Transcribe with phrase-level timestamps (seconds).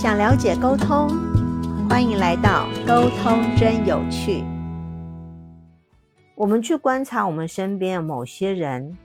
[0.00, 1.10] 想了解沟通，
[1.86, 4.42] 欢迎来到沟通真有趣。
[6.34, 8.96] 我们去观察我们身边某些人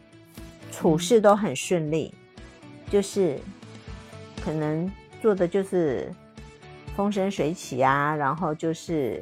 [0.71, 2.13] 处事都很顺利，
[2.89, 3.38] 就是
[4.41, 4.89] 可能
[5.21, 6.09] 做的就是
[6.96, 9.21] 风生水起啊，然后就是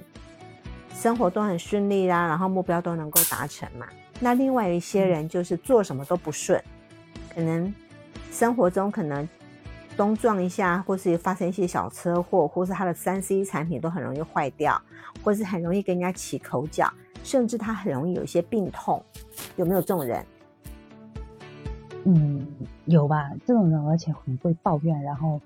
[0.93, 3.87] 生活都很顺利啦，然后目标都能够达成嘛。
[4.19, 6.63] 那另外一些人就是做什么都不顺，
[7.33, 7.73] 可能
[8.31, 9.27] 生活中可能。
[9.95, 14.81] 东撞一下，或是发生一些小车祸，或是他的三 C 产品都很容易坏掉，
[15.23, 16.91] 或是很容易跟人家起口角，
[17.23, 19.03] 甚至他很容易有一些病痛，
[19.55, 20.25] 有没有这种人？
[22.05, 22.45] 嗯，
[22.85, 25.39] 有吧，这种人而且很会抱怨，然后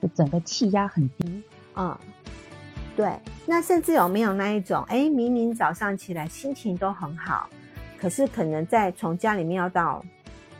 [0.00, 1.42] 就整个气压很低。
[1.74, 1.98] 嗯，
[2.94, 3.18] 对。
[3.46, 7.48] 那甚至有没有那一种，哎，明明早上起来心情都很好，
[7.98, 10.04] 可是可能在从家里面要到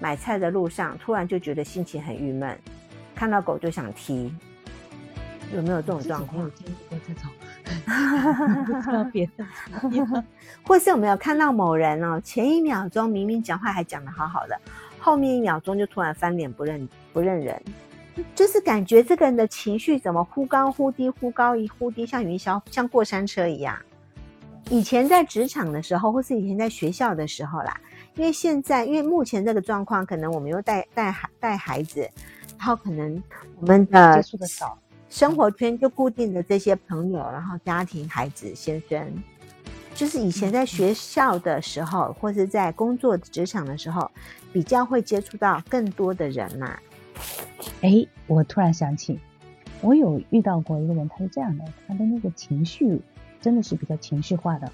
[0.00, 2.58] 买菜的路上，突然就觉得心情很郁闷。
[3.24, 4.30] 看到狗就想踢，
[5.54, 6.42] 有没有这种状况？
[6.42, 7.22] 有经历过这种
[8.84, 9.46] 特别的，
[10.62, 12.20] 或是有没有看到某人哦？
[12.22, 14.60] 前一秒钟明明讲话还讲的好好的，
[14.98, 17.58] 后面一秒钟就突然翻脸不认不认人，
[18.34, 23.74] 就是感觉这个人的情绪怎么忽高忽低，忽高一忽低，像云霄像过山车一样。
[24.68, 27.74] 以前在职场的时候，或是以前在学校的时候啦，
[28.16, 32.06] 因为现在因为目前这个状况，可能我们又带带孩带孩子。
[32.64, 33.22] 然后可能
[33.60, 34.78] 我们的接触的少，
[35.10, 39.06] 生活圈就固定的这些朋友，然后家庭、孩子、先生，
[39.94, 44.10] 就是以前在学校的时候，或是在工作职场的时候，
[44.50, 46.74] 比较会接触到更多的人嘛。
[47.82, 49.20] 哎，我突然想起，
[49.82, 52.98] 我有遇到过一个人，他是这样的，他的那个情绪
[53.42, 54.72] 真的是比较情绪化的，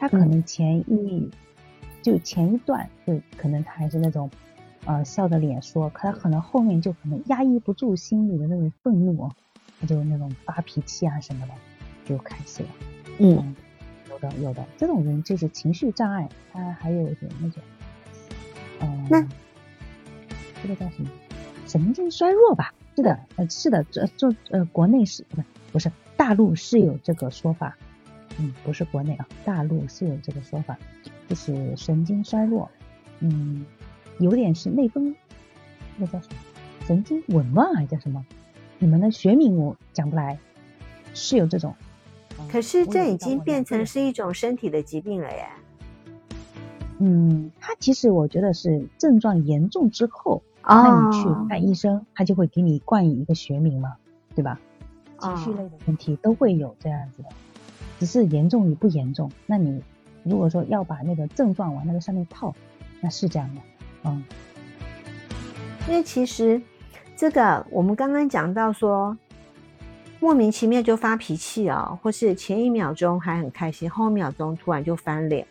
[0.00, 1.30] 他可能前一
[2.02, 4.28] 就前一段就可能他还是那种。
[4.86, 9.30] 呃，笑着脸说，可他可能后面就可能压抑不住心里的那种愤怒，
[9.78, 11.52] 他就那种发脾气啊什么的，
[12.06, 12.68] 就开始了。
[13.18, 13.54] 嗯，
[14.08, 17.62] 有的有的，这种人就是情绪障碍，他还有点那种，
[18.80, 19.22] 嗯，那
[20.62, 21.10] 这个叫什么？
[21.66, 22.74] 神经衰弱吧？
[22.96, 25.42] 是的，呃，是的，这这呃，国内是不
[25.72, 27.76] 不是大陆是有这个说法，
[28.38, 30.78] 嗯，不是国内啊，大陆是有这个说法，
[31.28, 32.70] 就是神经衰弱，
[33.20, 33.66] 嗯。
[34.20, 35.16] 有点是内分，
[35.96, 36.36] 那叫什么？
[36.86, 38.24] 神经紊乱还是叫什么？
[38.78, 40.38] 你们的学名我讲不来，
[41.14, 41.74] 是有这种。
[42.48, 45.46] 可是这已经变成是一种身体的疾病了耶。
[46.98, 53.96] 嗯，它其实我觉得是症状严重之后，那你去看医生，他就会给你冠以一个学名嘛，
[54.34, 54.60] 对吧？
[55.18, 57.28] 情绪类的问题都会有这样子的，
[57.98, 59.30] 只是严重与不严重。
[59.46, 59.82] 那你
[60.22, 62.54] 如果说要把那个症状往那个上面套，
[63.00, 63.60] 那是这样的。
[64.04, 64.24] 嗯，
[65.88, 66.60] 因为其实
[67.16, 69.16] 这个我们刚刚讲到说，
[70.18, 75.46] 莫名其妙就发脾气哦，或是前一秒钟还很开心，后一秒钟突然就翻脸，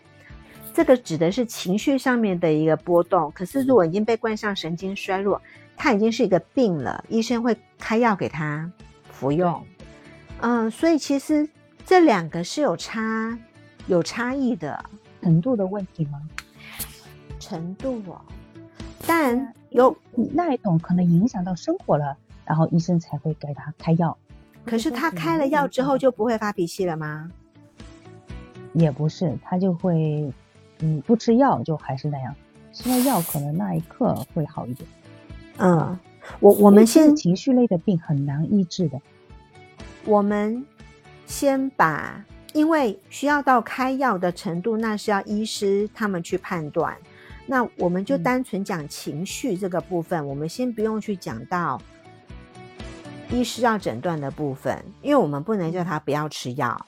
[0.73, 3.31] 这个指的是情绪上面的一个波动。
[3.35, 5.41] 可是如果已经被冠上神经衰弱，
[5.75, 8.71] 他已经是一个病了，医生会开药给他
[9.11, 9.63] 服用。
[10.41, 11.47] 嗯，所以其实
[11.85, 13.38] 这两个是有差
[13.88, 14.83] 有差异的
[15.21, 16.21] 程度的问题吗？
[17.39, 18.21] 程度哦。
[19.09, 22.15] 但有那一种可能影响到生活了，
[22.45, 24.15] 然后医生才会给他开药。
[24.63, 27.31] 可是他开了药之后就不会发脾气了吗？
[28.73, 30.31] 也不是，他就会，
[30.81, 32.35] 嗯，不吃药就还是那样，
[32.71, 34.87] 吃了药可能那一刻会好一点。
[35.57, 35.97] 嗯，
[36.39, 39.01] 我我们先情绪类的病很难医治的。
[40.05, 40.63] 我们
[41.25, 46.95] 先把，因为需要到开药的程度，那是要医师他们去判断。
[47.51, 51.81] 那我们就单纯讲情绪这个部分，我们先不用去讲到
[53.31, 56.85] 医师要诊断的部分，因为我们不能叫他不要吃药，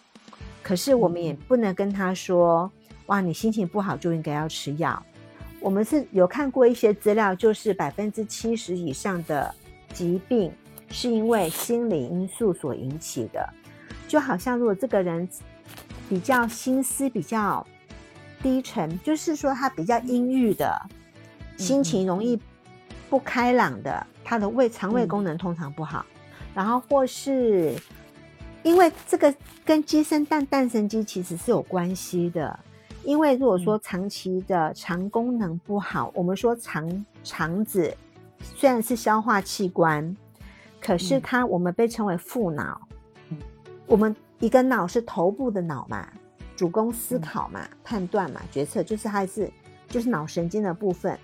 [0.61, 2.71] 可是我们也不能跟他说，
[3.07, 5.03] 哇，你心情不好就应该要吃药。
[5.59, 9.51] 我们是有看过一些资料，就是百分之七十以上的
[9.91, 10.51] 疾病
[10.91, 13.49] 是因为心理因素所引起的，
[14.07, 15.27] 就好像如果这个人
[16.07, 17.65] 比较心思比较。
[18.41, 20.81] 低沉，就是说他比较阴郁的，
[21.57, 22.39] 心情容易
[23.09, 26.05] 不开朗的，他的胃肠胃功能通常不好，
[26.53, 27.75] 然后或是
[28.63, 29.33] 因为这个
[29.65, 32.59] 跟鸡生蛋，蛋生鸡其实是有关系的。
[33.03, 37.91] 因为如果说长期的肠功能不好，我们说肠肠子
[38.39, 40.15] 虽然是消化器官，
[40.79, 42.79] 可是它我们被称为副脑，
[43.87, 46.07] 我们一个脑是头部的脑嘛。
[46.61, 49.51] 主攻思考嘛，判断嘛，决策就是还是
[49.87, 51.17] 就是脑神经的部分。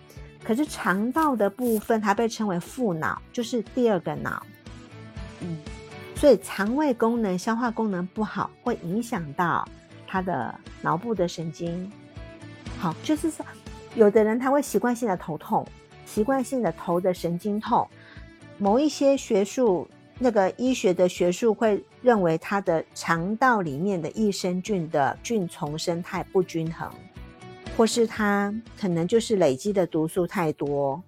[0.43, 4.43] 可是肠道的部分，它被称为副脑，就是第二个脑。
[5.41, 5.59] 嗯，
[6.15, 9.63] 所以肠胃功能、消化功能不好，会影响到
[10.07, 10.51] 他的
[10.81, 11.91] 脑部的神经。
[12.79, 13.45] 好，就是说，
[13.93, 15.63] 有的人他会习惯性的头痛，
[16.03, 17.87] 习惯性的头的神经痛，
[18.57, 19.87] 某一些学术。
[20.19, 26.89] 那个医学的学术会认为他的肠道里面的益生菌的菌丛生态不均衡，
[27.75, 31.01] 或是他可能就是累积的毒素太多，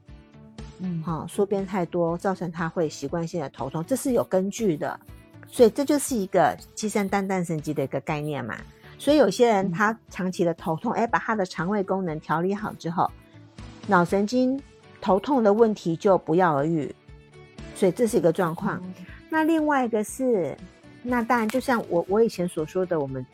[0.80, 5.00] 嗯，好，宿便太多，造成他会习惯性的头痛，这是有根据的。
[5.48, 8.56] 所以这就是一个鸡生蛋蛋生鸡的一个概念嘛。
[8.98, 13.10] 所以有些人他长期的头痛，哎，把他的肠胃功能调理好之后，
[13.88, 14.62] 脑神经
[15.02, 16.94] 头痛的问题就不药而愈。
[17.76, 18.84] 所以这是一个状况，
[19.30, 20.56] 那另外一个是，
[21.02, 23.26] 那当然就像我我以前所说的，我们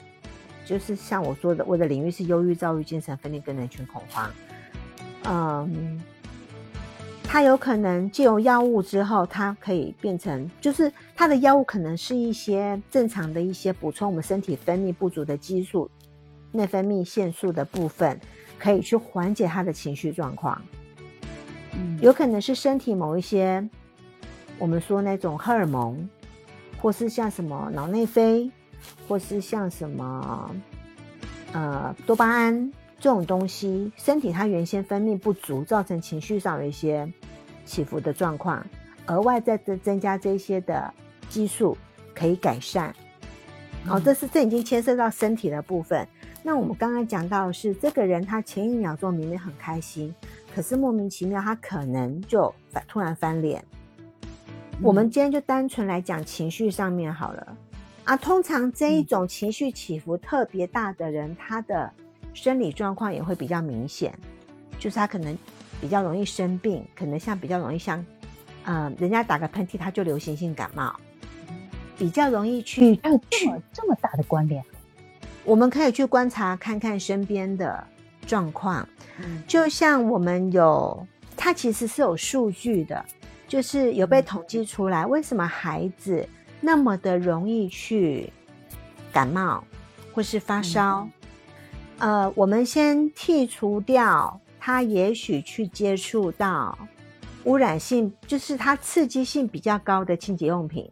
[0.66, 4.32] 就是像我说的，我的领域是忧郁、躁郁、精神分裂跟人群恐慌。
[5.26, 6.02] 嗯，
[7.24, 15.90] 它有可能借由药物之后，它可以变成，就是它的药物可能是一些正常的一些补充我们身体分泌不足的激素、
[16.52, 18.20] 内分泌腺素的部分，
[18.60, 20.62] 可以去缓解他的情绪状况。
[21.74, 23.68] 嗯，有可能是身体某一些。
[24.58, 26.10] 我们说那种荷尔蒙，
[26.82, 28.50] 或是像什么脑内啡，
[29.08, 30.56] 或是像什么
[31.54, 37.12] 呃多巴胺这种东西，身体它原先分泌不足，造成情绪上有一些
[37.66, 38.66] 起伏的状况，
[39.08, 40.94] 额外再增增加这些的
[41.30, 41.78] 激素
[42.14, 42.96] 可以改善。
[43.86, 46.08] 好，这是这已经牵涉到身体的部分。
[46.42, 50.14] 那我们刚刚讲到是这个人，他前一秒钟明明很开心，
[50.54, 52.54] 可是莫名其妙他可能就
[52.88, 53.64] 突然翻脸。
[54.82, 57.58] 我们今天就单纯来讲情绪上面好了
[58.04, 58.18] 啊。
[58.18, 61.92] 通常这一种情绪起伏特别大的人，他的
[62.34, 64.14] 生理状况也会比较明显，
[64.78, 65.36] 就是他可能
[65.80, 68.06] 比较容易生病，可能像比较容易像，
[68.66, 70.94] 呃，人家打个喷嚏他就流行性感冒，
[71.98, 73.00] 比较容易去。
[73.02, 74.64] 还有这么这么大的关联？
[75.46, 77.82] 我们可以去观察看看身边的
[78.28, 78.88] 状况，
[79.48, 81.08] 就像我们有，
[81.38, 83.04] 它其实是有数据的。
[83.48, 86.28] 就是有被统计出来，为什么孩子
[86.60, 88.32] 那么的容易去
[89.14, 89.64] 感冒
[90.14, 91.08] 或是发烧？
[92.00, 96.78] 呃，我们先剔除掉他也许去接触到
[97.46, 100.90] 污染性，就是它刺激性比较高的清洁用品。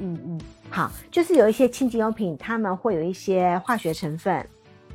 [0.00, 4.44] 嗯嗯，好，就是有一些清洁用品，他们会有一些化学成分。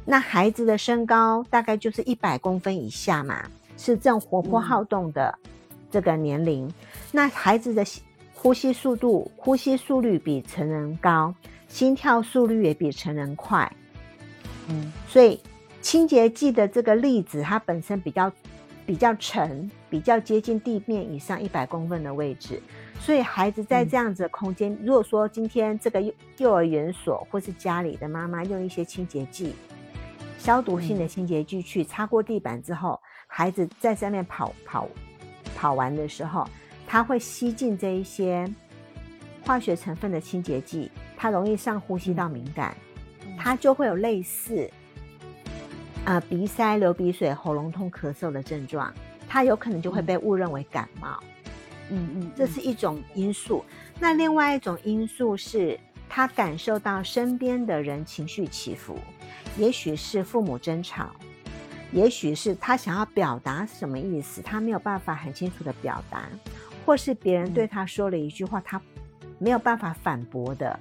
[0.04, 3.44] 那孩子的身高大概就是一百公分以下嘛，
[3.78, 5.40] 是这种活泼好动的。
[5.90, 6.72] 这个年龄，
[7.12, 7.84] 那孩子的
[8.34, 11.34] 呼吸速度、呼吸速率比成人高，
[11.68, 13.72] 心跳速率也比成人快。
[14.70, 15.40] 嗯，所以
[15.82, 18.32] 清洁剂的这个粒子，它本身比较
[18.86, 22.62] 比较沉，比较接近地面以上一百公分的位置。
[23.00, 29.54] 所以孩子在这样子的空间，如果说今天这个幼幼儿园所或是家里的妈妈用一些清洁剂、
[30.38, 34.88] 消毒性的清洁剂去擦过地板之后，孩子在上面跑跑。
[35.58, 36.48] 跑完的时候，
[36.86, 38.48] 它会吸进这一些
[39.44, 42.78] 化学成分的清洁剂，它容易上呼吸道敏感，
[43.36, 44.70] 它就会有类似
[46.06, 48.94] 啊鼻塞、流鼻水、喉咙痛、咳嗽的症状，
[49.28, 51.20] 它有可能就会被误认为感冒。
[51.90, 53.66] 嗯嗯，这是一种因素。
[54.00, 59.00] 那另外一种因素是，他感受到身边的人情绪起伏，
[59.58, 61.10] 也许是父母争吵。
[61.92, 66.28] 也许是他想要表达什么意思，他没有办法很清楚的表达，
[66.86, 68.82] 或是别人对他说了一句话，他
[69.40, 70.78] 没有办法反驳的。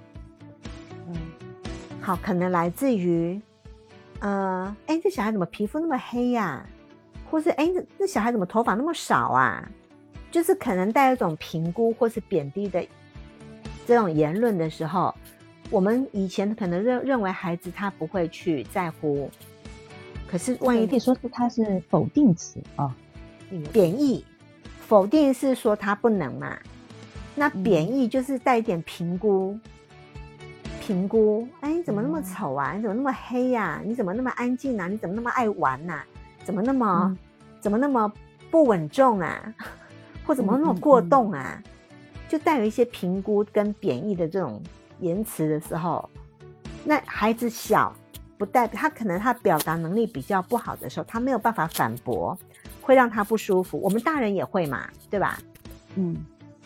[1.09, 1.15] 嗯，
[2.01, 3.41] 好，可能来自于，
[4.19, 6.67] 呃，哎，这小孩怎么皮肤那么黑呀？
[7.31, 9.69] 或是哎，这这小孩怎么头发那么少啊？
[10.31, 12.85] 就是可能带一种评估或是贬低的
[13.87, 15.15] 这种言论的时候，
[15.71, 19.31] 我们以前可能认认为孩子他不会去在乎。
[20.29, 22.95] 可是，万一可以说是它是否定词啊，
[23.73, 24.25] 贬义，
[24.81, 26.57] 否定是说它不能嘛？
[27.35, 29.59] 那贬义就是带一点评估，
[30.81, 32.73] 评估，哎，你怎么那么丑啊？
[32.75, 33.81] 你怎么那么黑呀？
[33.85, 34.89] 你怎么那么安静啊？
[34.89, 36.03] 你怎么那么爱玩呐？
[36.45, 37.17] 怎么那么，
[37.61, 38.13] 怎么那么
[38.51, 39.55] 不稳重啊？
[40.27, 41.63] 或怎么那么过动啊？
[42.29, 44.61] 就带有一些评估跟贬义的这种
[44.99, 46.09] 言辞的时候，
[46.85, 47.95] 那孩子小。
[48.39, 52.37] 不代表他可能他表达能力比较不好的时候，他没有办法反驳，
[52.81, 53.81] 会让他不舒服。
[53.81, 55.39] 我们大人也会嘛，对吧？
[55.95, 56.17] 嗯，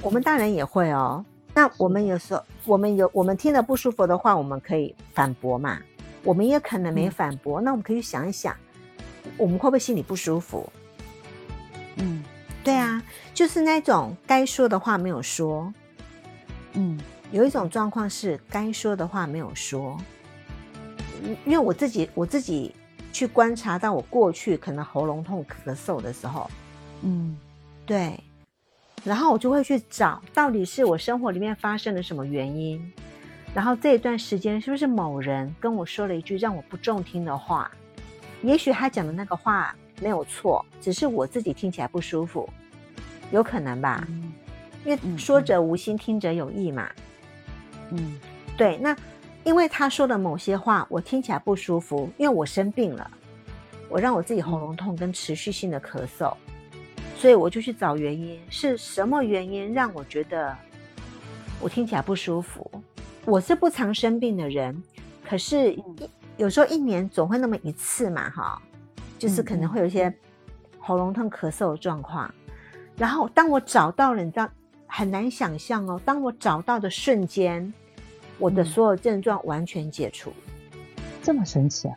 [0.03, 1.25] 我们大人也会哦。
[1.55, 5.79] 那我们有时候，我们有我们听了不舒服的话，我们可以反驳嘛。
[6.23, 8.55] 我们也可能没反驳，那我们可以想一想，
[9.37, 10.71] 我们会不会心里不舒服？
[11.97, 12.23] 嗯，
[12.62, 15.73] 对啊，就是那种该说的话没有说。
[16.75, 17.00] 嗯，
[17.33, 19.97] 有一种状况是该说的话没有说，
[21.45, 22.75] 因为我自己我自己
[23.12, 26.50] 去观察到我过去可能喉咙痛咳嗽的时候，
[27.03, 27.37] 嗯，
[27.85, 28.19] 对，
[29.05, 32.93] 然后我就会去找到底是我生活里面发生了什么原因，
[33.55, 37.71] 然后这一段时间是不是某人跟我说了一句让我不中听的话，
[38.43, 42.49] 也许他讲的那个话没有错，只是我自己听起来不舒服，
[43.33, 44.07] 有可能吧，
[44.85, 46.89] 因为说者无心，听者有意嘛。
[47.91, 48.19] 嗯，
[48.57, 48.97] 对，那
[49.42, 53.11] 因为他说的某些话我听起来不舒服，因为我生病了，
[53.88, 56.35] 我让我自己喉咙痛跟持续性的咳嗽，
[57.16, 60.54] 所以我就去找原因，是什么原因让我觉得
[61.59, 62.70] 我听起来不舒服？
[63.25, 64.82] 我是不常生病的人，
[65.26, 65.75] 可是
[66.37, 68.61] 有时候一年总会那么一次嘛，哈，
[69.18, 70.14] 就是可能会有一些
[70.78, 72.32] 喉咙痛、咳嗽的状况，
[72.97, 74.47] 然后当我找到了，你知道
[74.87, 77.73] 很难想象哦，当我找到的瞬间。
[78.40, 80.32] 我的所有症状完全解除，
[81.23, 81.94] 这么神奇啊！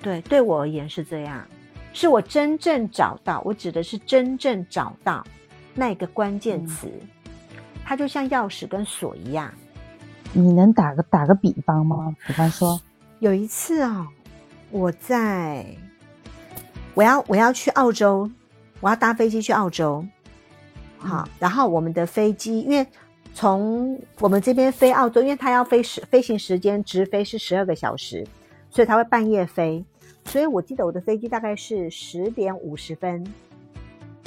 [0.00, 1.46] 对，对我而言是这样，
[1.92, 5.22] 是我真正找到，我指的是真正找到
[5.74, 6.90] 那个关键词，
[7.84, 9.52] 它就像钥匙跟锁一样。
[10.32, 12.16] 你能打个打个比方吗？
[12.26, 12.80] 比方说，
[13.18, 14.08] 有一次啊，
[14.70, 15.66] 我在
[16.94, 18.30] 我要我要去澳洲，
[18.80, 20.02] 我要搭飞机去澳洲，
[20.96, 22.86] 好，然后我们的飞机因为。
[23.38, 28.26] 从我们这边飞澳洲，因为它要飞时飞行时间直飞是十二个小时，
[28.68, 29.84] 所以它会半夜飞。
[30.24, 33.24] 所以我记得我的飞机大概是十点五十分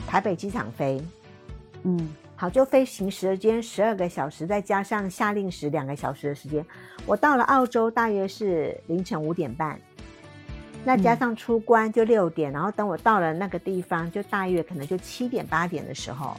[0.08, 1.04] 台北机场飞。
[1.84, 6.66] 嗯，好，就飞行时间十二个小时，再加上下令时两个小时的时间，
[7.06, 9.78] 我到了澳洲大约是凌晨五点半。
[10.86, 16.38] 那加上出关就六点，然后等我到了那个地方，就大约可能就七点八点的时候。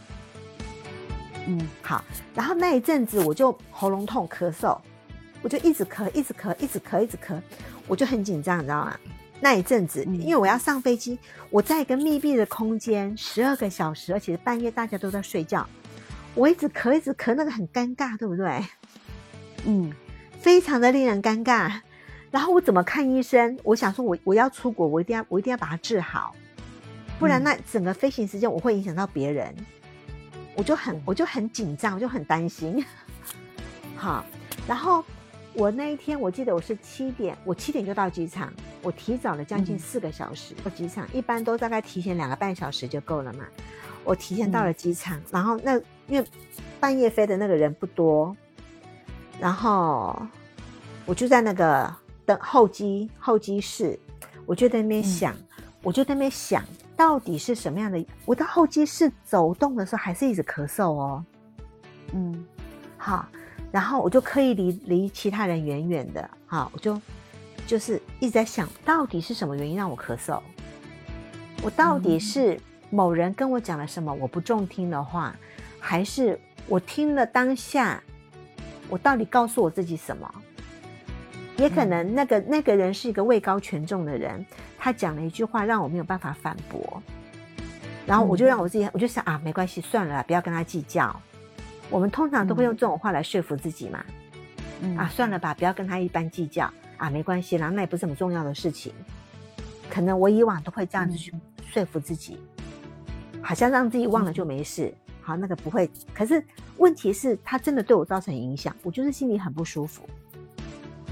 [1.46, 4.78] 嗯，好，然后那一阵子我就喉咙痛、咳嗽，
[5.42, 7.40] 我就一直咳、一直咳、一直咳、一直咳，
[7.86, 8.96] 我就很紧张，你知道吗？
[9.40, 11.18] 那一阵子，因为我要上飞机，
[11.50, 15.66] 我在一个密闭的空间，十二个小时，而且半夜大家都在睡觉，
[16.36, 18.64] 我一直咳、一直咳，那个很尴尬，对不对？
[19.64, 19.92] 嗯，
[20.38, 21.80] 非常的令人尴尬。
[22.30, 23.58] 然后我怎么看医生？
[23.64, 26.36] 我想说，我我要出国，我一定要我一定要把它治好，
[27.18, 29.52] 不然那整个飞行时间我会影响到别人。
[30.54, 32.84] 我就很我就很紧张，我就很担心。
[33.96, 34.24] 好，
[34.66, 35.04] 然后
[35.54, 43.44] 我那一天我记得我是七点，我七点就到机场，我提早了将近四个小时到机场，一般都大概提前两个半小时就够了嘛。
[44.04, 45.76] 我提前到了机场，然后那
[46.08, 46.26] 因为
[46.80, 48.36] 半夜飞的那个人不多，
[49.38, 50.20] 然后
[51.06, 51.94] 我就在那个
[52.26, 53.98] 等候机候机室，
[54.44, 55.34] 我就在那边想，
[55.82, 56.64] 我就在那边想。
[57.02, 58.06] 到底是什么样的？
[58.24, 61.24] 我到候机室走动的时候，还是一直咳嗽哦。
[62.12, 62.46] 嗯，
[62.96, 63.26] 好，
[63.72, 66.30] 然后我就刻意离离其他人远远的。
[66.46, 67.02] 好，我就
[67.66, 70.40] 就是一直在想到底是什么原因让我咳嗽？
[71.64, 72.56] 我到底是
[72.88, 75.34] 某人跟我讲了什么我不中听的话，
[75.80, 78.00] 还是我听了当下，
[78.88, 80.32] 我到底告诉我自己什么？
[81.56, 84.44] 也可能那个那个人是一个位高权重的人。
[84.78, 87.00] 他讲了一句话，让我没有办法反驳，
[88.04, 91.14] 然后我就让我自己，我就想啊，没关系，算了，不要跟他计较。
[91.88, 94.04] 我们通常都会用这种话来说服自己嘛，
[94.96, 98.92] 啊，算了吧，不要跟他一般计较啊，没关系啦，那也不是很重要的事情。
[99.88, 101.32] 可能我以往都会这样子去
[101.70, 102.40] 说服自己，
[103.40, 104.92] 好像让自己忘了就没事。
[105.20, 105.88] 好，那个不会。
[106.12, 106.42] 可是
[106.78, 110.02] 问题是，他真的对我造成影响，我就是心里很不舒服，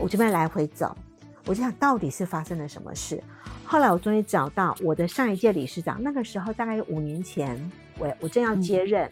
[0.00, 0.97] 我这边来回走，
[1.45, 3.23] 我就想到底是发生了什么事。
[3.64, 9.09] 后来我终于找到我的上一届理事长，那个时候大概有五年前，我我正要接任，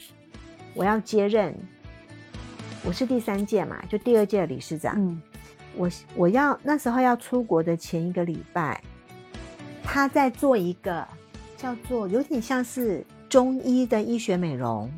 [0.74, 1.54] 我要接任，
[2.84, 4.94] 我是第三届嘛，就第二届的理事长。
[4.96, 5.22] 嗯，
[5.76, 8.82] 我我要那时候要出国的前一个礼拜，
[9.84, 11.06] 他在做一个
[11.56, 14.90] 叫做有点像是中医的医学美容，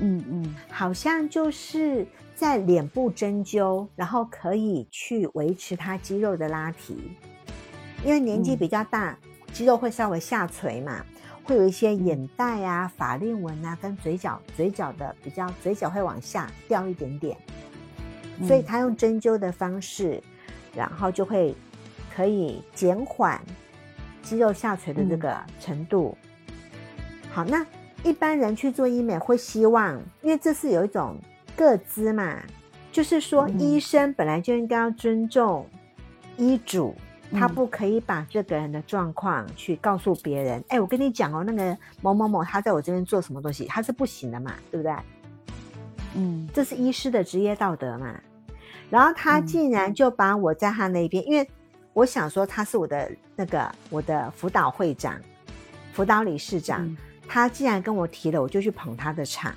[0.00, 2.06] 嗯嗯，好像就是
[2.38, 7.10] 在脸部针灸，然后可以去维持他肌肉的拉提。
[8.04, 9.18] 因为年纪比较大，
[9.52, 11.04] 肌肉会稍微下垂嘛，
[11.42, 17.36] 会有一些眼袋啊、法令纹啊，跟嘴角、嘴角的比较，嘴角会往下掉一点点，
[18.46, 20.22] 所以他用针灸的方式，
[20.76, 21.52] 然后就会
[22.14, 23.40] 可以减缓
[24.22, 26.16] 肌肉下垂的这个程度。
[27.32, 27.66] 好，那
[28.04, 31.16] 一般人去做医美会希望，因为这是有一种
[31.58, 32.38] 个资嘛，
[32.92, 35.68] 就是说医生本来就应该要尊重
[36.36, 36.94] 医嘱。
[37.30, 40.64] 他不可以把这个人的状况去告诉别人。
[40.68, 44.96] 哎，我跟你讲哦，那个某某某他在我这边做什么东西，他是不行的嘛，对不对？
[46.14, 48.18] 嗯，这是医师的职业道德嘛。
[48.88, 51.46] 然后他竟然就把我在他那边，因为
[51.92, 55.20] 我想说他是我的那个我的辅导会长、
[55.92, 56.96] 辅导理事长，
[57.28, 59.54] 他既然跟我提了，我就去捧他的场，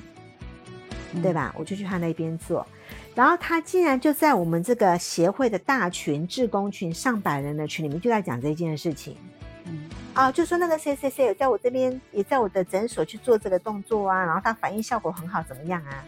[1.21, 1.53] 对吧？
[1.57, 2.65] 我就去他那边做。
[3.13, 9.17] 然后他竟然就在我们这个协会的大群、志工群、上百人的群里面，就在讲这件事情。
[9.65, 16.05] 嗯，啊，就说那个谁谁谁在我这边，也在我的诊所去做这个动作啊，然后他反应效果很好，怎么样啊？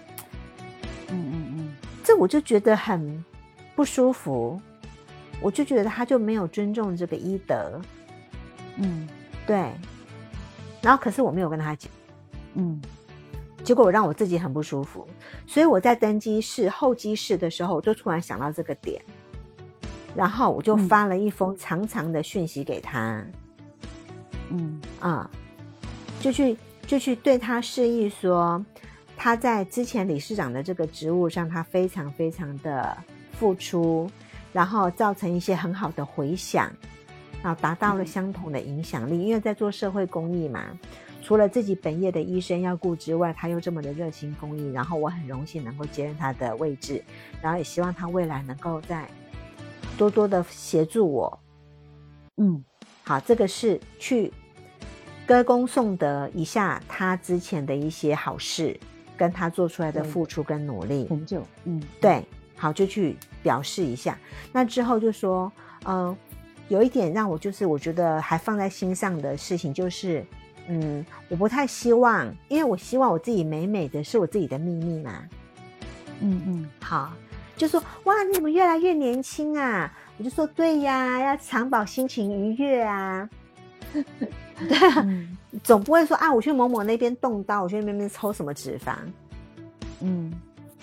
[1.10, 3.24] 嗯嗯嗯，这我就觉得很
[3.75, 4.60] 不舒服，
[5.41, 7.81] 我就觉得他就没有尊重这个医德。
[8.77, 9.07] 嗯，
[9.45, 9.72] 对。
[10.81, 11.91] 然后可是我没有跟他讲。
[12.53, 12.81] 嗯。
[13.63, 15.08] 结果我让我自己很不舒服，
[15.48, 19.01] 所以我在登机室候机室的时候，我就突然想到这个点，
[20.15, 23.25] 然后我就发了一封长长的讯息给他，
[24.50, 24.82] 嗯。
[25.00, 25.29] 啊，
[26.22, 26.55] 就去
[26.88, 28.63] 就去对他示意说，
[29.17, 32.96] 他在之前理事长的这个职务上，他非常非常的
[33.34, 34.10] 付出，
[34.53, 36.72] 然后造成一些很好的回响，
[37.43, 40.65] 啊，达到了相同的影响力，因为在做社会公益嘛。
[41.21, 47.01] 除了自己本业的医生要顾之外，他又这么的热心公益，然后我很荣幸能够接任他的位置，
[47.41, 49.07] 然后也希望他未来能够再
[49.97, 51.39] 多多的协助我。
[52.35, 52.62] 嗯，
[53.05, 54.33] 好，这个是去
[55.25, 58.77] 歌功颂德一下他之前的一些好事，
[59.15, 61.41] 跟他做出来的付出跟努力成就。
[61.63, 62.25] 嗯，对，
[62.57, 64.17] 好，就去表示一下。
[64.51, 65.50] 那之后就说，
[65.85, 66.13] 嗯，
[66.67, 70.25] 有一点让我就是我觉得还放在心上的事情就是。
[70.70, 75.12] 嗯，我不太希望，因为我希望我自己美美的是我自己的秘密嘛。
[76.22, 77.12] 嗯嗯，好，
[77.58, 79.91] 就说哇，你怎么越来越年轻啊？
[80.17, 83.29] 我就说对呀，要常保心情愉悦啊。
[83.91, 85.05] 对 啊，
[85.65, 88.96] 总不会说啊，我去某某那边动刀，我去那边抽什么脂肪。
[90.00, 90.32] 嗯，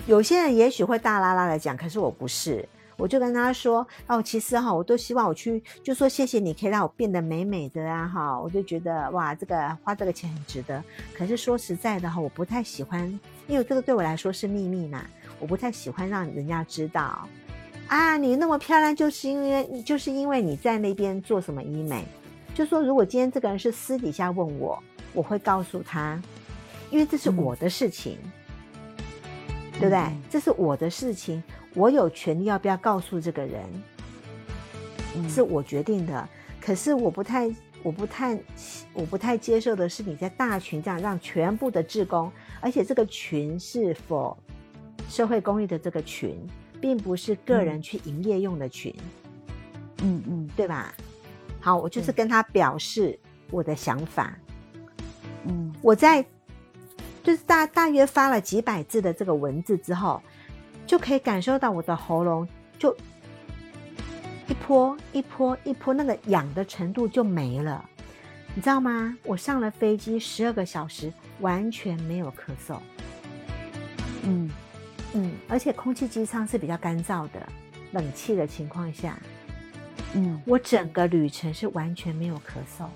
[0.05, 2.69] 有些人也许会大拉拉的讲，可是我不是。
[3.01, 10.85] 我就跟他说哦，其实哈，我都希望我去，就说谢谢你，可以让我变得美美的啊哈，我就觉得哇，这个花这个钱很值得。
[11.15, 15.03] 可是说实在的哈，我不太喜欢，因为这个对我来说是秘密嘛，
[15.39, 17.27] 我不太喜欢让人家知道。
[17.89, 22.05] 啊，你那么漂亮，就是因为就是因为你在那边做什么医美。
[22.55, 24.79] 就说如果今天这个人是私底下问我，
[25.15, 26.21] 我会告诉他，
[26.91, 28.19] 因为这是我的事情，
[29.81, 30.05] 对不对？
[30.29, 31.43] 这是我的事情。
[31.75, 33.65] 我有权利要不要告诉这个人，
[35.29, 36.29] 是我决定的。
[36.61, 37.51] 可是我不太、
[37.83, 38.39] 我不太、
[38.93, 44.37] 我不太接受的是你在大群这样让全部的志工，而且这个群是否
[45.09, 46.37] 社会公益的这个群，
[46.81, 48.95] 并不是个人去营业用的群。
[50.03, 50.93] 嗯嗯，对吧？
[51.61, 53.19] 好，我就是跟他表示
[53.51, 54.37] 我的想法。
[55.45, 56.25] 嗯，我在
[57.31, 60.21] 就是大大约发了几百字的这个文字之后。
[60.85, 62.93] 就可以感受到我的喉咙就
[64.49, 67.89] 一泼一泼一泼，那个痒的程度就没了，
[68.57, 69.17] 你知道吗？
[69.23, 72.77] 我上了飞机十二个小时，完全没有咳嗽。
[74.25, 74.51] 嗯
[75.15, 77.49] 嗯，而且空气机舱是比较干燥的，
[77.93, 79.17] 冷气的情况下，
[80.15, 82.87] 嗯，我整个旅程是完全没有咳嗽。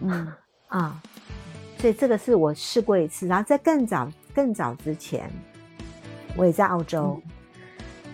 [0.00, 0.32] 嗯
[0.68, 1.02] 啊，
[1.82, 5.28] 所以这个是我试过一次，然后在更早更早之前。
[6.36, 7.20] 我也在澳洲，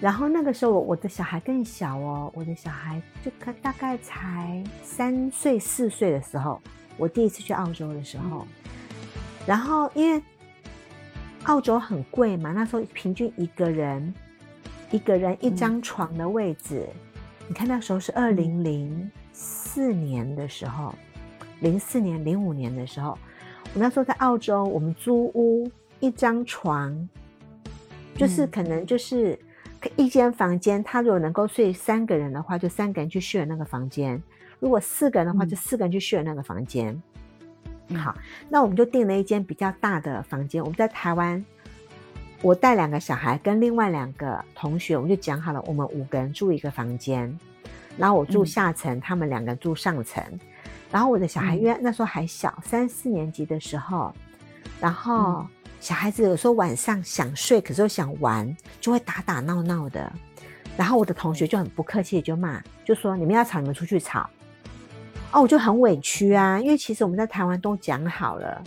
[0.00, 6.62] 然后那个时候我我的小孩更小哦，我的小孩就可大概才三岁四岁的时候，
[6.96, 8.46] 我第一次去澳洲的时候，
[9.46, 10.22] 然后因为
[11.42, 14.14] 澳洲很贵嘛，那时候平均一个人
[14.90, 16.88] 一个人一张床的位置，
[17.46, 20.94] 你看那时候是二零零四年的时候，
[21.60, 23.16] 零四年零五年的时候，
[23.74, 27.08] 我那时候在澳洲，我们租屋一张床。
[28.16, 29.38] 就是可能就是
[29.94, 34.20] 一间房间，他如果能够睡三个人的话，就三个人去 share 那个房间；
[34.58, 37.00] 如果四个人的话，就四个人去 share 那个房间。
[37.94, 38.12] 好，
[38.48, 40.60] 那我们就订了一间比较大的房间。
[40.60, 41.44] 我们在台湾，
[42.42, 47.38] 我带两个小孩跟另外两个同学，我们就讲好了，我们五个人住一个房间，
[47.96, 50.20] 然后我住下层，他们两个住上层。
[50.90, 54.14] 然后我的小孩因为那时候还小，三四年级的时候，
[54.80, 55.46] 然后。
[55.80, 60.12] 小孩子有时候晚上想睡，可是又想玩，就会打打闹闹的。
[60.76, 64.28] 然后我的同学就很不客气，就骂，就说：“你们要吵，你们出去吵。”
[65.30, 68.60] 哦，我就很委屈啊，因为其实我们在台湾都讲好了，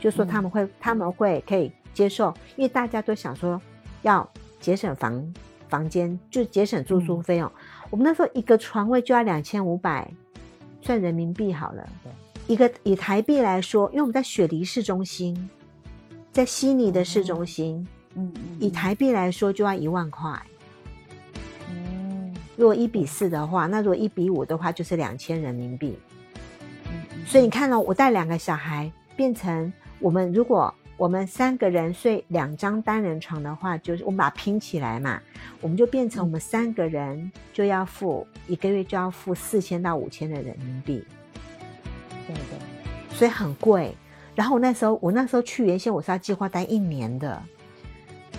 [0.00, 3.60] 就说他们会他们会可以接受，因为大家都想说
[4.00, 4.26] 要
[4.58, 5.34] 节省房
[5.68, 7.52] 房间，就节省住宿费用。
[7.90, 10.10] 我们那时候一个床位就要两千五百，
[10.80, 11.88] 算人民币好了。
[12.46, 15.48] 一个以台币来说，因为我们在雪梨市中心。
[16.30, 20.30] 在悉尼的市中心，嗯嗯，以台币来说就要一万块。
[21.68, 25.98] 嗯如果一比四的话，那如果一比五的话，就是两千人民币。
[27.26, 35.18] 所以你看哦、我带两个小孩变成我们，如果我们三个人睡两张单人床的话，就是我们把它拼起来嘛，
[35.60, 41.04] 我们就变成我们三个人就要付一个月就要付四千到五千的人民币，
[42.26, 43.96] 对对，所以很贵。
[44.34, 47.40] 然后我那时候我那时候去原先我是要计划待一年的，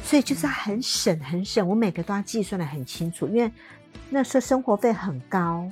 [0.03, 3.49] 所以就是要很省很省，我每个都要计算的很清楚，因为
[4.09, 5.65] 那时候生活费很高。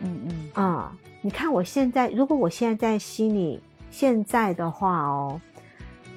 [0.00, 5.40] 嗯嗯啊、你看我现在，如果我现在在悉尼，现在的话哦，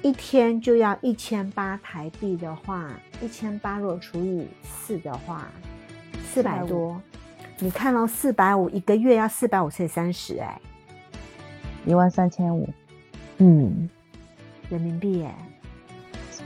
[0.02, 2.88] 一天就要一千八台币的话，
[3.20, 5.48] 一千八若除以四的话，
[6.32, 7.00] 四百多。
[7.58, 10.60] 你看哦，四百五一个月要四百五乘以三十，哎，
[11.84, 12.68] 一万三千五，
[13.38, 13.90] 嗯，
[14.70, 15.34] 人民币哎，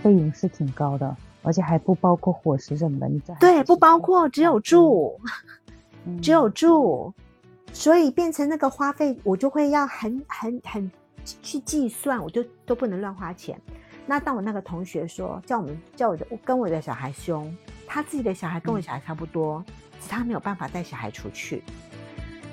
[0.03, 5.21] 费用是挺高的，而且还不包括伙食什么的，你这还对，不包括只有住，
[6.07, 7.13] 嗯 只有住，
[7.75, 10.91] 所以变成那个花费，我就会要很很很
[11.43, 13.61] 去计算，我就都不能乱花钱。
[14.07, 17.57] 那当我那个同学说叫我们叫我的跟我的小孩凶，
[17.87, 19.65] 他自己的小孩跟我小孩差不多，
[20.09, 21.63] 他没有办法带小孩出去，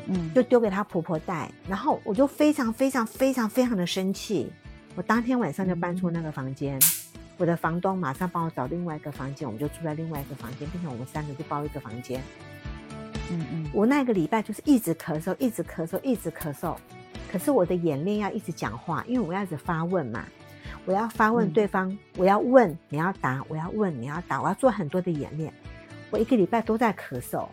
[0.06, 1.52] 嗯就丢给他婆婆带。
[1.68, 4.52] 然后我就非常非常非常非常的生气，
[4.96, 6.80] 我当天晚上就搬出那个房间。
[7.38, 12.22] 我的房东马上帮我找另外一个房间，我们就住在另外一个房间，并且我们三个就包一个房间。
[13.32, 16.76] 嗯嗯我那个礼拜就是一直咳嗽，一直咳嗽，一直咳嗽。
[17.32, 20.26] 可是我的演练要一直讲话，因为我要一直发问嘛，
[20.86, 21.54] 我要发问嗯。
[21.54, 25.54] 对方，我要问你要答，我要问你要答，我要做很多的演练。
[26.10, 27.46] 我一个礼拜都在咳嗽，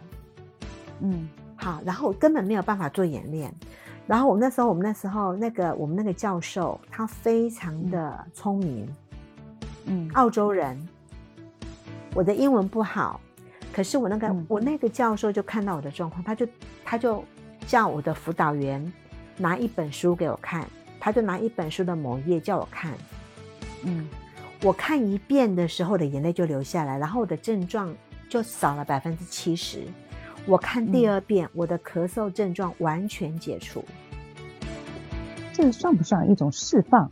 [1.00, 1.28] 嗯。
[1.56, 3.52] 好，然后我根本没有办法做演练。
[4.06, 8.88] 然后我们那时候，我们那时候那个我们那个教授，他非常的聪明，
[9.86, 10.08] 嗯。
[10.14, 10.88] 澳洲人，
[12.14, 13.20] 我的英文不好，
[13.72, 14.46] 可是我那个、嗯。
[14.48, 16.46] 我那个教授就看到我的状况，他就
[16.84, 17.24] 他就
[17.66, 18.92] 叫我的辅导员
[19.36, 20.68] 拿一本书给我看，
[20.98, 22.92] 他就拿一本书的某页叫我看，
[23.84, 24.08] 嗯
[24.62, 27.94] 我看一遍的时候，我的眼泪就流下来，然后我的症状
[28.28, 29.82] 就少了百分之七十。
[30.46, 33.84] 我看第嗯二遍，我的咳嗽症状完全解除。
[35.52, 37.10] 这个算不算一种释放？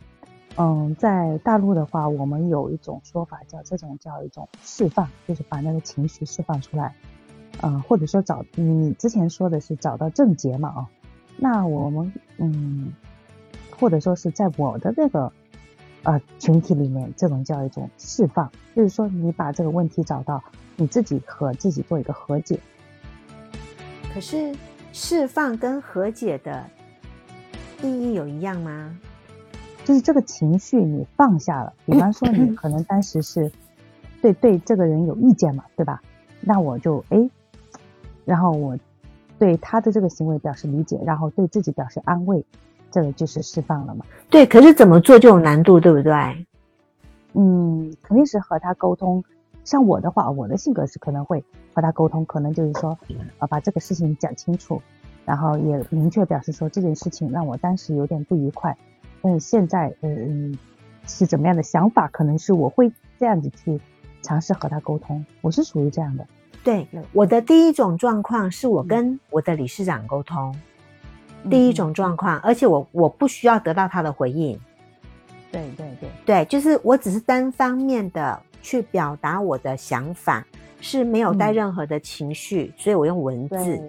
[0.57, 6.95] 嗯，在大陆的话，我们有一种说法叫这种叫一种释放，就是把那个情绪释放出来。
[7.61, 10.89] 嗯，或者说找你之前说的是找到症结嘛啊？
[11.37, 12.93] 那我们嗯，
[13.77, 15.31] 或者说是在我的这个
[16.03, 20.43] 呃群体里面，这种叫一种释放，就是说你把这个问题找到，
[20.75, 22.59] 你自己和自己做一个和解。
[24.13, 24.55] 可是
[24.93, 26.65] 释放跟和解的
[27.83, 28.97] 意义有一样吗？
[29.83, 33.51] 就是这个情绪你放下了，比方说你可能当时是
[34.21, 36.01] 对对这个人有意见嘛，对吧？
[36.41, 37.29] 那我就哎，
[38.23, 38.77] 然后我
[39.37, 42.43] 对他的这个行为表示理解，然后对自己表示安慰，
[42.91, 44.05] 这个就是释放了嘛。
[44.29, 46.13] 对，可是怎么做就有难度，对不对？
[47.33, 49.23] 嗯，肯定是和他沟通。
[49.63, 51.43] 像我的话，我的性格是可能会
[51.73, 52.97] 和他沟通，可能就是说，
[53.39, 54.81] 呃，把这个事情讲清楚，
[55.25, 58.77] 然后也明确表示说这件事情让我当时有点不愉快，
[59.21, 60.57] 但是现在，嗯，
[61.07, 63.81] 是怎么样的想法，可能是我会这样子去
[64.21, 66.27] 尝试和他沟通，我是属于这样的。
[66.65, 70.53] 对，我的第一种状况是我跟我的理事长沟通，
[71.47, 74.59] 第一种状况，而且我我不需要得到他的回应，
[75.51, 80.43] 对对对，对，就是我只是单方面的去表达我的想法，
[80.81, 81.53] 是没有带嗯。
[81.53, 83.79] 任何的情绪，所以我用文字，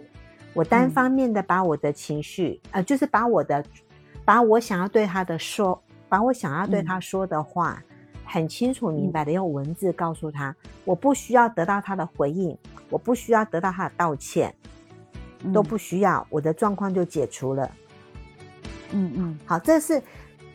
[0.52, 0.90] 我单嗯。
[0.90, 3.64] 方面的把我的情绪，呃，就是把我的，
[4.22, 6.84] 把我想要对他的说，把我想要对嗯。
[6.84, 7.82] 他说的话，
[8.26, 12.54] 很清楚明白的用文字告诉他，我不需要得到他的回应，
[12.90, 14.52] 我不需要得到他的道歉，
[15.54, 15.64] 都嗯。
[15.64, 17.70] 不需要，我的状况就解除了。
[18.90, 19.38] 嗯嗯。
[19.46, 20.02] 好，这是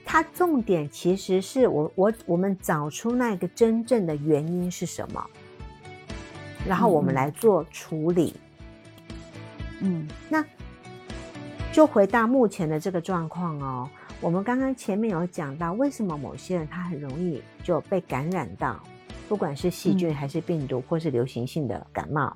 [0.06, 5.26] 他重点，其实是我我我们找出那个真正的原因是什么，
[6.68, 8.36] 然后我们来做处理。
[9.80, 10.08] 嗯。
[10.30, 10.44] 那
[11.72, 13.90] 就回到目前的这个状况哦，
[14.22, 18.80] 我们刚刚前面有讲到，为什么某些人他很容易就被感染到，
[19.28, 22.32] 不管是细菌嗯还是病毒，或是流行性的感冒，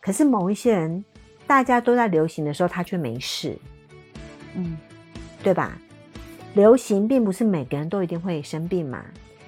[0.00, 1.04] 可是某一些人
[1.46, 3.58] 大家都在流行的时候，他却没事，
[4.54, 4.78] 嗯
[5.42, 5.78] 对吧？
[6.54, 9.04] 流行并不是每个人都一定会生病嘛，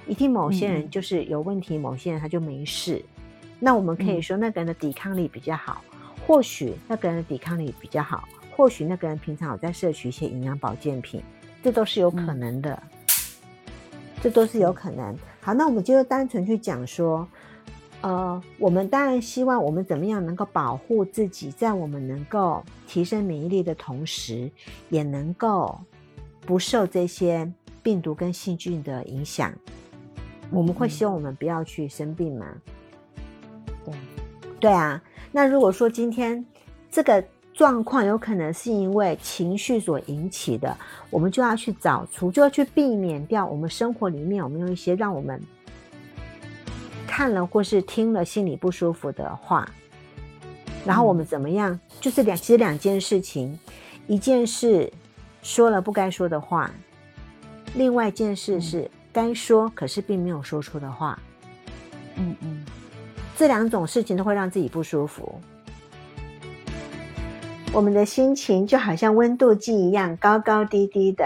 [0.06, 3.02] 一定某些人就是有问题，某些人他就没事。
[3.58, 5.82] 那我们可以嗯说那个人的抵抗力比较好，
[6.26, 11.22] 或许那个人的抵抗力比较好，或许那个人平常有在摄取一些营养保健品，
[11.62, 12.82] 这都是有可能的。
[14.22, 15.16] 这都是有可能。
[15.40, 17.26] 好，那我们就单纯去讲说，
[18.02, 24.50] 呃，我们当然希望我们怎么样能够保护自己，在我们能够提升免疫力的同时，
[24.90, 25.80] 也能够
[26.42, 27.50] 不受这些
[27.82, 29.50] 病毒跟细菌的影响。
[30.50, 32.46] 我们会希望我们不要去生病吗？
[33.86, 33.94] 对，
[34.60, 35.02] 对啊。
[35.32, 36.44] 那如果说今天
[36.90, 37.24] 这个
[37.60, 40.74] 状况有可能是因为情绪所引起的，
[41.10, 45.38] 我们就要去找出，就要去避免掉我们生活里面有没有一些让我们
[47.06, 49.70] 看了或是听了心里不舒服的话，
[50.86, 51.78] 然后我们怎么样？
[52.00, 53.58] 就是两，其实两件事情，
[54.06, 54.90] 一件事
[55.42, 56.70] 说了不该说的话，
[57.74, 61.18] 另外一件事是该说可是并没有说出的话。
[62.16, 62.64] 嗯嗯。
[63.36, 65.38] 这两种事情都会让自己不舒服。
[67.72, 71.24] 我们的心情就好像温度计一样，高高低低的。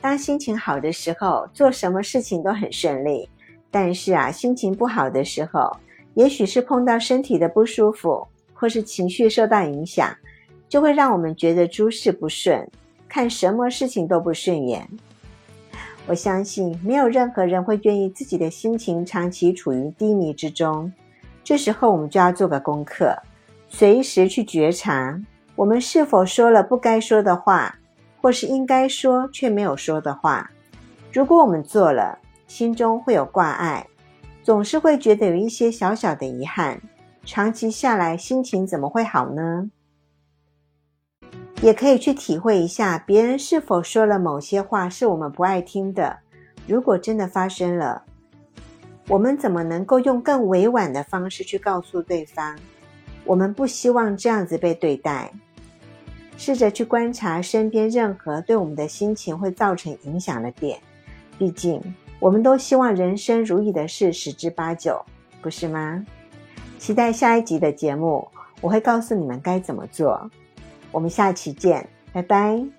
[0.00, 3.28] 当心情好的时候，做什么事情都很顺利；
[3.70, 5.70] 但是啊，心情不好的时候，
[6.14, 10.16] 也许是碰到身体的不舒服，或是情绪受到影响，
[10.66, 12.66] 就会让我们觉得诸事不顺，
[13.06, 14.88] 看什么事情都不顺眼。
[16.06, 20.90] 我相信，没有任何人会愿意自己的心情长期处于低迷之中。
[21.44, 23.14] 这时候，我们就要做个功课，
[23.68, 25.20] 随时去觉察
[25.56, 27.78] 我们是否说了不该说的话，
[28.20, 30.50] 或是应该说却没有说的话。
[31.10, 33.86] 如果我们做了，心中会有挂碍，
[34.42, 36.78] 总是会觉得有一些小小的遗憾，
[37.24, 39.70] 长期下来心情怎么会好呢？
[41.62, 46.18] 也可以去体会一下，别人是否说了某些话是我们不爱听的。
[46.66, 48.02] 如果真的发生了，
[49.08, 52.58] 我们怎么能够用更委婉的方式去告诉对方，
[53.24, 55.32] 我们不希望这样子被对待？
[56.36, 60.78] 试着去观察身边任何对我们的心情会造成影响的点。
[61.38, 61.82] 毕竟，
[62.18, 65.04] 我们都希望人生如意的事十之八九，
[65.40, 66.04] 不是吗？
[66.78, 68.28] 期待下一集的节目，
[68.60, 70.30] 我会告诉你们该怎么做。
[70.92, 72.75] 我们下期见，拜拜。